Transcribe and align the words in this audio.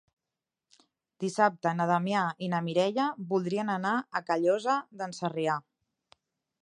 Dissabte 1.23 1.73
na 1.81 1.87
Damià 1.91 2.23
i 2.47 2.49
na 2.53 2.61
Mireia 2.69 3.05
voldrien 3.35 3.71
anar 3.75 3.93
a 4.21 4.25
Callosa 4.31 4.79
d'en 5.03 5.15
Sarrià. 5.21 5.59